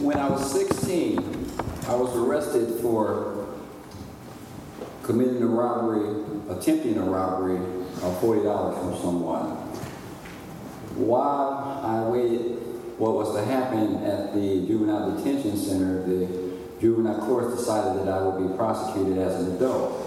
[0.00, 1.18] when I was 16,
[1.86, 3.46] I was arrested for
[5.02, 9.48] committing a robbery, attempting a robbery of $40 from someone.
[10.96, 12.56] While I waited
[12.98, 18.22] what was to happen at the juvenile detention center, the juvenile court decided that I
[18.22, 19.99] would be prosecuted as an adult.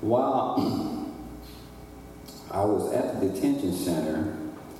[0.00, 1.12] While
[2.50, 4.34] I was at the detention center,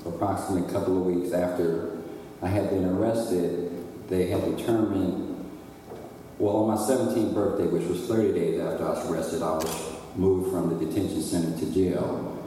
[0.07, 1.99] approximately a couple of weeks after
[2.41, 3.71] I had been arrested,
[4.09, 5.51] they had determined,
[6.39, 9.93] well, on my 17th birthday, which was 30 days after I was arrested, I was
[10.17, 12.39] moved from the detention center to jail.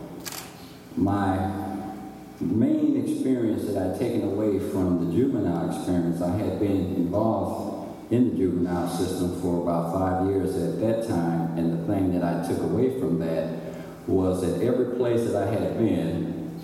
[0.98, 1.52] My
[2.42, 7.73] main experience that I'd taken away from the juvenile experience, I had been involved
[8.12, 12.24] in the juvenile system for about five years at that time, and the thing that
[12.24, 13.60] I took away from that
[14.08, 16.60] was that every place that I had been,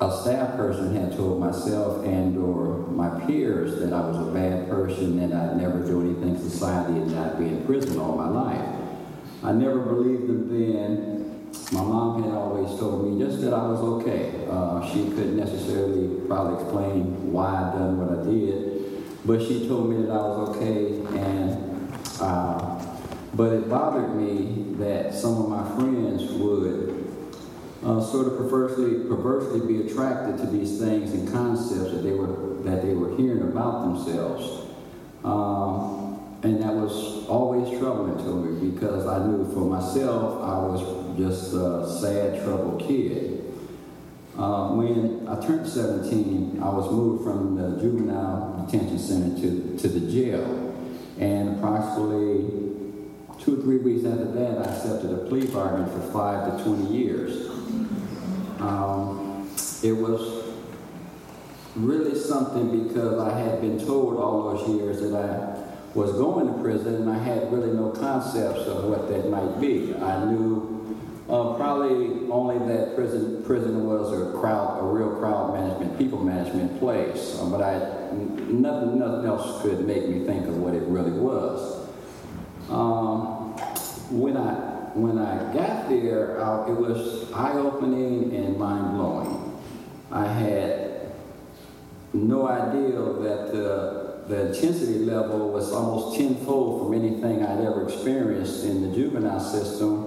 [0.00, 4.68] a staff person had told myself and or my peers that I was a bad
[4.68, 8.28] person, that I'd never do anything in society, and I'd be in prison all my
[8.28, 8.68] life.
[9.42, 11.50] I never believed them then.
[11.72, 14.46] My mom had always told me just that I was okay.
[14.50, 18.73] Uh, she couldn't necessarily probably explain why I'd done what I did,
[19.24, 22.84] but she told me that I was okay, and uh,
[23.34, 27.04] but it bothered me that some of my friends would
[27.84, 32.62] uh, sort of perversely, perversely be attracted to these things and concepts that they were
[32.62, 34.68] that they were hearing about themselves,
[35.24, 41.18] um, and that was always troubling to me because I knew for myself I was
[41.18, 43.43] just a sad, troubled kid.
[44.36, 49.88] Uh, when I turned 17, I was moved from the juvenile detention center to, to
[49.88, 50.74] the jail.
[51.20, 52.64] And approximately
[53.38, 56.92] two or three weeks after that, I accepted a plea bargain for five to 20
[56.92, 57.48] years.
[58.58, 59.48] Um,
[59.84, 60.44] it was
[61.76, 65.64] really something because I had been told all those years that I
[65.94, 69.94] was going to prison and I had really no concepts of what that might be.
[69.94, 70.96] I knew
[71.28, 76.78] uh, probably only that prison prison was a crowd, a real crowd management, people management
[76.78, 77.38] place.
[77.40, 77.78] Uh, but I,
[78.12, 81.88] nothing, nothing else could make me think of what it really was.
[82.68, 83.56] Um,
[84.10, 84.52] when I
[84.94, 89.60] when I got there, uh, it was eye-opening and mind-blowing.
[90.12, 91.12] I had
[92.12, 98.64] no idea that the the intensity level was almost tenfold from anything I'd ever experienced
[98.64, 100.03] in the juvenile system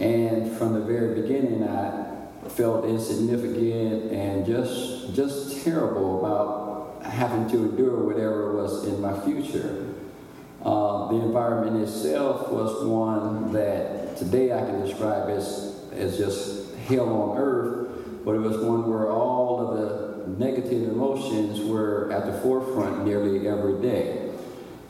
[0.00, 2.16] and from the very beginning, I
[2.48, 9.94] felt insignificant and just just terrible about having to endure whatever was in my future.
[10.62, 17.08] Uh, the environment itself was one that today I can describe as, as just hell
[17.08, 22.38] on earth, but it was one where all of the negative emotions were at the
[22.40, 24.29] forefront nearly every day.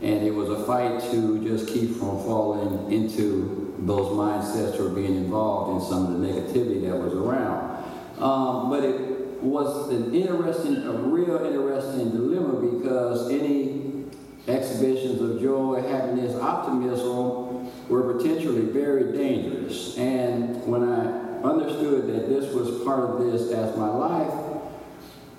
[0.03, 5.17] And it was a fight to just keep from falling into those mindsets or being
[5.17, 7.85] involved in some of the negativity that was around.
[8.19, 14.05] Um, but it was an interesting, a real interesting dilemma because any
[14.49, 19.97] exhibitions of joy, happiness, optimism were potentially very dangerous.
[19.97, 24.63] And when I understood that this was part of this as my life,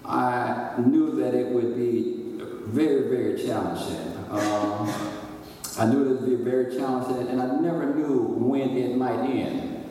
[0.03, 2.17] I knew that it would be
[2.66, 4.10] very, very challenging.
[4.31, 4.94] Um,
[5.78, 9.86] I knew it would be very challenging, and I never knew when it might end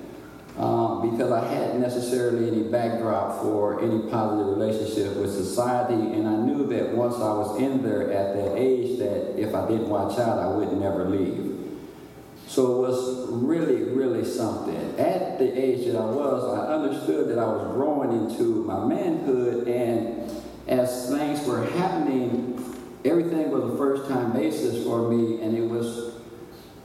[0.56, 6.36] um, because I hadn't necessarily any backdrop for any positive relationship with society, and I
[6.36, 10.18] knew that once I was in there at that age, that if I didn't watch
[10.18, 11.78] out, I would never leave.
[12.46, 14.98] So it was really, really something.
[14.98, 19.68] At the age that I was, I understood that I was growing into my manhood,
[19.68, 20.30] and
[20.66, 22.59] as things were happening
[23.04, 26.14] everything was a first time basis for me, and it was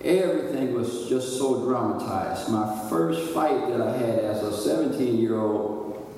[0.01, 2.49] everything was just so dramatized.
[2.49, 6.15] My first fight that I had as a 17 year old,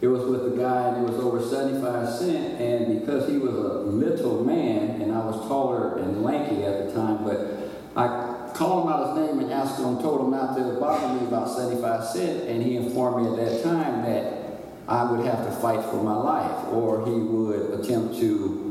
[0.00, 3.54] it was with a guy, and it was over 75 cent, and because he was
[3.54, 8.86] a little man, and I was taller and lanky at the time, but I called
[8.86, 12.04] him out his name and asked him, told him not to bother me about 75
[12.04, 14.44] cent, and he informed me at that time that
[14.86, 18.63] I would have to fight for my life, or he would attempt to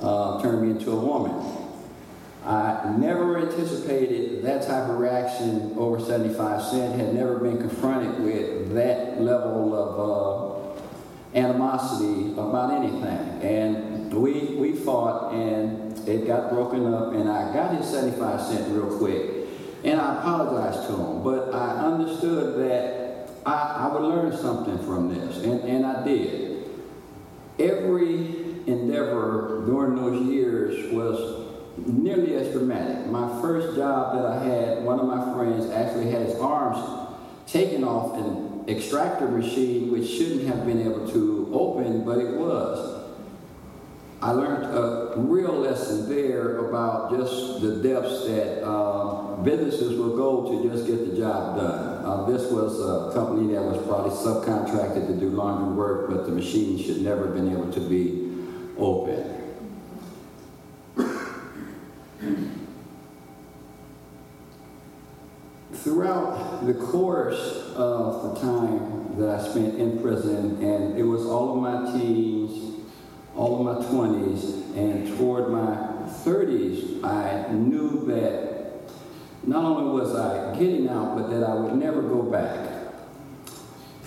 [0.00, 1.66] uh, turned me into a woman.
[2.44, 8.72] I never anticipated that type of reaction over 75 cent, had never been confronted with
[8.74, 13.42] that level of uh, animosity about anything.
[13.42, 18.72] And we, we fought, and it got broken up, and I got his 75 cent
[18.72, 19.48] real quick.
[19.82, 25.12] And I apologized to him, but I understood that I, I would learn something from
[25.12, 26.64] this, and, and I did.
[27.58, 31.46] Every endeavor during those years was
[31.76, 33.06] nearly as dramatic.
[33.06, 37.06] My first job that I had, one of my friends actually had his arms
[37.46, 43.04] taken off an extractor machine which shouldn't have been able to open, but it was.
[44.22, 50.50] I learned a real lesson there about just the depths that uh, businesses will go
[50.50, 52.04] to just get the job done.
[52.04, 56.32] Uh, this was a company that was probably subcontracted to do laundry work, but the
[56.32, 58.25] machine should never have been able to be
[58.78, 59.32] open.
[65.72, 71.54] Throughout the course of the time that I spent in prison, and it was all
[71.54, 72.80] of my teens,
[73.36, 75.76] all of my 20s, and toward my
[76.24, 78.90] 30s, I knew that
[79.44, 82.72] not only was I getting out, but that I would never go back.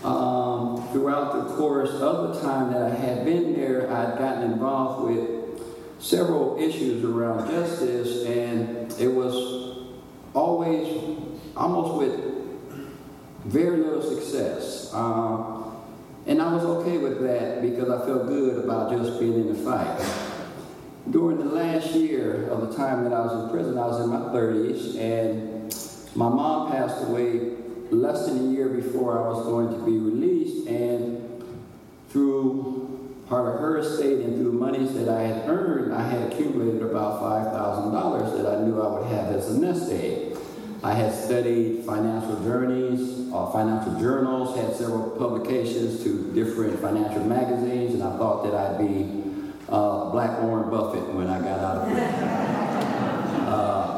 [0.03, 0.48] Um,
[0.91, 5.39] throughout the course of the time that I had been there, I'd gotten involved with
[5.99, 9.87] several issues around justice, and it was
[10.33, 11.17] always
[11.55, 12.29] almost with
[13.45, 14.93] very little success.
[14.93, 15.77] Um,
[16.25, 19.59] and I was okay with that because I felt good about just being in the
[19.63, 19.99] fight.
[21.09, 24.09] During the last year of the time that I was in prison, I was in
[24.09, 27.55] my 30s, and my mom passed away
[27.91, 31.43] less than a year before I was going to be released, and
[32.09, 32.89] through
[33.27, 37.21] part of her estate and through monies that I had earned, I had accumulated about
[37.21, 40.35] $5,000 that I knew I would have as a nest egg.
[40.81, 47.93] I had studied financial journeys, uh, financial journals, had several publications to different financial magazines,
[47.93, 51.83] and I thought that I'd be uh, Black Warren Buffett when I got out of
[51.83, 52.03] prison.
[53.45, 53.97] uh,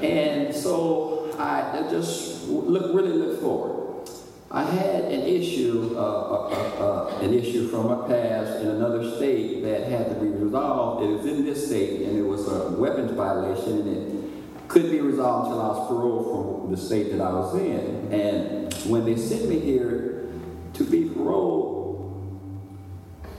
[0.02, 1.17] and so
[1.48, 4.08] I just look, really look forward.
[4.50, 9.62] I had an issue, uh, uh, uh, an issue from my past in another state
[9.62, 11.04] that had to be resolved.
[11.04, 15.00] It was in this state, and it was a weapons violation, and it couldn't be
[15.00, 18.10] resolved until I was paroled from the state that I was in.
[18.10, 20.30] And when they sent me here
[20.74, 21.68] to be paroled,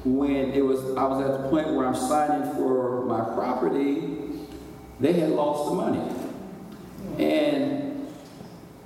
[0.05, 4.17] when it was I was at the point where I'm signing for my property,
[4.99, 6.01] they had lost the money.
[7.17, 7.78] And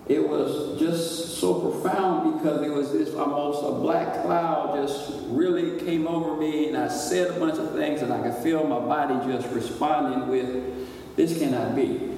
[0.07, 5.79] it was just so profound because it was this almost a black cloud just really
[5.79, 8.79] came over me and I said a bunch of things and I could feel my
[8.79, 12.09] body just responding with this cannot be.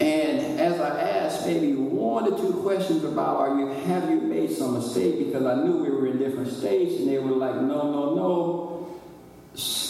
[0.00, 4.50] And as I asked maybe one or two questions about are you have you made
[4.50, 7.90] some mistake because I knew we were in different states and they were like no
[7.90, 8.61] no no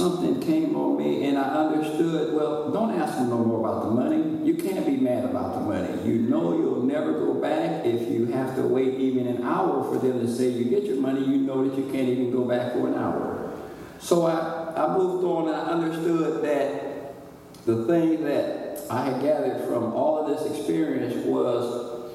[0.03, 3.91] something came on me and I understood well don't ask them no more about the
[3.93, 4.45] money.
[4.45, 6.03] You can't be mad about the money.
[6.05, 10.05] You know you'll never go back if you have to wait even an hour for
[10.05, 11.21] them to say you get your money.
[11.21, 13.53] You know that you can't even go back for an hour.
[14.01, 17.15] So I, I moved on and I understood that
[17.65, 22.11] the thing that I had gathered from all of this experience was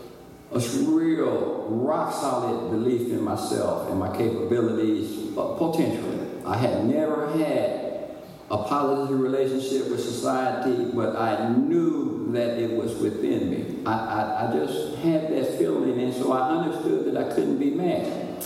[0.51, 6.16] a real rock solid belief in myself and my capabilities uh, potentially.
[6.47, 8.15] I had never had
[8.49, 13.83] a positive relationship with society, but I knew that it was within me.
[13.85, 17.71] I, I, I just had that feeling, and so I understood that I couldn't be
[17.71, 18.43] mad.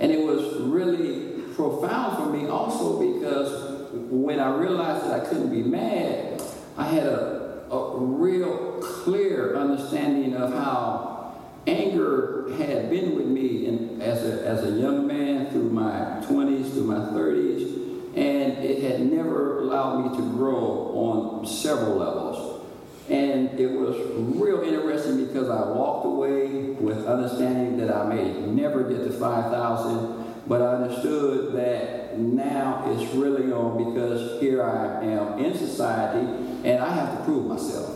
[0.00, 5.50] And it was really profound for me also because when I realized that I couldn't
[5.50, 6.42] be mad,
[6.76, 11.34] I had a a real clear understanding of how
[11.66, 16.72] anger had been with me in, as, a, as a young man through my 20s,
[16.72, 17.35] through my 30s, and it
[18.86, 22.64] had never allowed me to grow on several levels.
[23.08, 23.96] And it was
[24.36, 30.42] real interesting because I walked away with understanding that I may never get to 5,000,
[30.48, 36.26] but I understood that now it's really on because here I am in society
[36.64, 37.90] and I have to prove myself.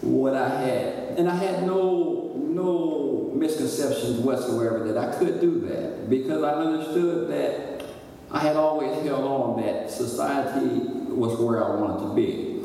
[0.00, 6.08] What I had, and I had no no misconceptions whatsoever that I could do that
[6.08, 7.73] because I understood that
[8.30, 12.62] I had always held on that society was where I wanted to be.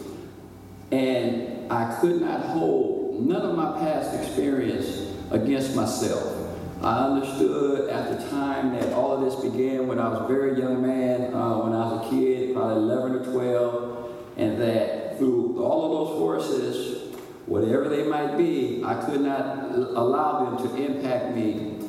[0.92, 6.36] And I could not hold none of my past experience against myself.
[6.82, 10.58] I understood at the time that all of this began when I was a very
[10.58, 15.62] young man, uh, when I was a kid, probably 11 or 12, and that through
[15.62, 17.14] all of those forces,
[17.46, 21.80] whatever they might be, I could not allow them to impact me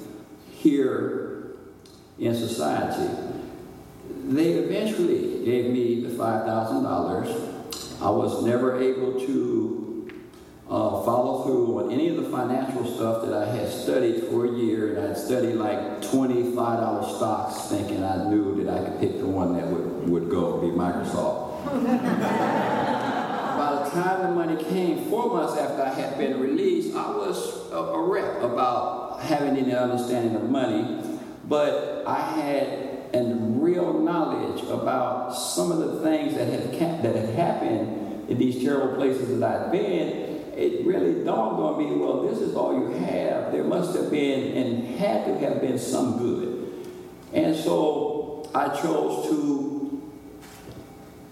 [0.51, 1.55] here
[2.19, 3.40] in society.
[4.29, 8.03] They eventually gave me the $5,000.
[8.03, 10.11] I was never able to
[10.71, 14.51] uh, follow through on any of the financial stuff that I had studied for a
[14.51, 14.97] year.
[14.97, 19.55] And I'd studied like $25 stocks thinking I knew that I could pick the one
[19.55, 21.65] that would, would go, be Microsoft.
[23.61, 27.71] By the time the money came, four months after I had been released, I was
[27.73, 31.03] a, a wreck about having any understanding of money.
[31.47, 37.29] But I had and real knowledge about some of the things that had, that had
[37.31, 42.39] happened in these terrible places that I'd been, it really dawned on me, well, this
[42.39, 43.51] is all you have.
[43.53, 46.73] There must have been and had to have been some good.
[47.33, 50.13] And so I chose to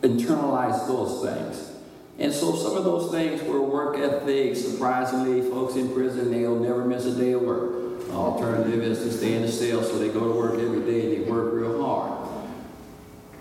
[0.02, 1.72] internalize those things.
[2.18, 4.56] And so some of those things were work ethic.
[4.56, 7.87] Surprisingly, folks in prison, they'll never miss a day of work.
[8.10, 11.26] Alternative is to stay in the cell, so they go to work every day and
[11.26, 12.28] they work real hard.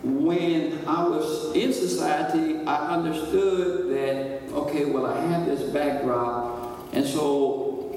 [0.04, 7.06] When I was in society, I understood that, okay, well, I have this backdrop, and
[7.06, 7.96] so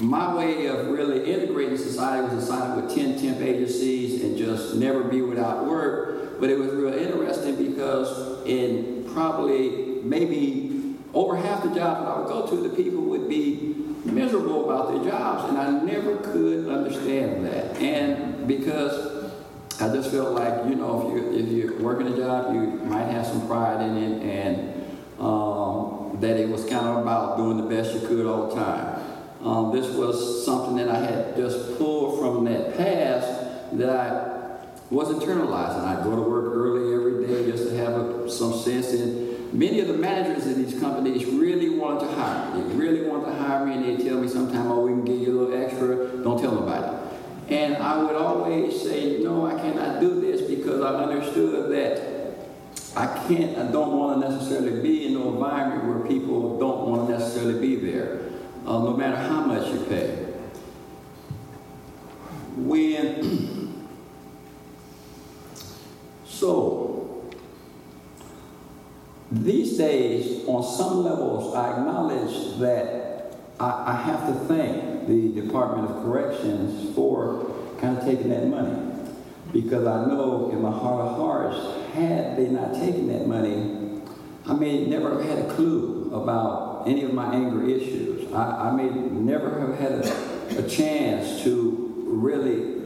[0.00, 4.36] my way of really integrating society was to sign up with 10 temp agencies and
[4.36, 6.40] just never be without work.
[6.40, 12.18] But it was real interesting because in probably maybe over half the jobs that I
[12.18, 16.68] would go to, the people would be miserable about their jobs, and I never could
[16.68, 17.76] understand that.
[17.76, 19.30] And because
[19.80, 23.04] I just felt like, you know, if you if you're working a job, you might
[23.04, 27.74] have some pride in it, and um, that it was kind of about doing the
[27.74, 29.02] best you could all the time.
[29.42, 34.32] Um, this was something that I had just pulled from that past that I
[34.90, 35.80] was internalizing.
[35.80, 39.80] I'd go to work early every day just to have a, some sense in many
[39.80, 42.62] of the managers in these companies really want to hire me.
[42.62, 45.20] They really want to hire me, and they tell me sometimes, oh, we can give
[45.20, 46.98] you a little extra, don't tell nobody.
[47.48, 52.12] And I would always say, no, I cannot do this because I understood that
[52.96, 57.08] I can't, I don't want to necessarily be in an environment where people don't want
[57.08, 58.30] to necessarily be there,
[58.66, 60.28] uh, no matter how much you pay.
[62.56, 63.86] When,
[66.26, 66.71] so,
[69.72, 75.90] these days, on some levels, I acknowledge that I, I have to thank the Department
[75.90, 77.50] of Corrections for
[77.80, 78.90] kind of taking that money.
[79.52, 84.02] Because I know in my heart of hearts, had they not taken that money,
[84.46, 88.32] I may never have had a clue about any of my anger issues.
[88.32, 92.81] I, I may never have had a, a chance to really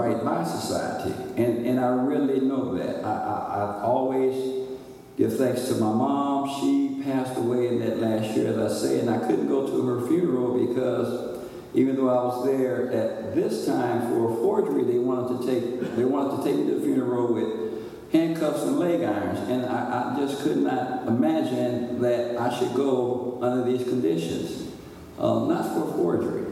[0.00, 1.14] right by society.
[1.36, 3.04] And, and I really know that.
[3.04, 4.68] I, I, I've always
[5.16, 6.48] give thanks to my mom.
[6.60, 9.86] She passed away in that last year, as I say, and I couldn't go to
[9.86, 14.98] her funeral because even though I was there at this time for a forgery, they
[14.98, 19.02] wanted to take they wanted to take me to the funeral with handcuffs and leg
[19.02, 24.72] irons, and I, I just could not imagine that I should go under these conditions,
[25.16, 26.46] uh, not for forgery.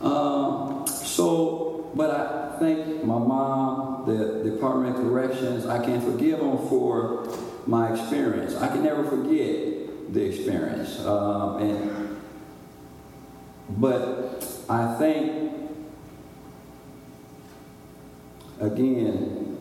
[0.00, 5.66] Uh, so but I thank my mom, the Department of Corrections.
[5.66, 7.26] I can forgive them for
[7.66, 8.54] my experience.
[8.54, 11.00] I can never forget the experience.
[11.00, 12.20] Um, and
[13.70, 15.70] but I think
[18.60, 19.58] again,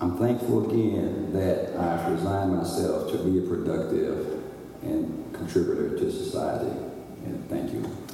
[0.00, 4.44] I'm thankful again that I've resigned myself to be a productive
[4.82, 6.70] and contributor to society.
[7.24, 8.07] And thank you.